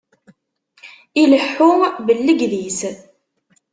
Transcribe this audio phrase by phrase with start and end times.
[1.21, 1.71] Ileḥḥu
[2.05, 2.79] bellegdis.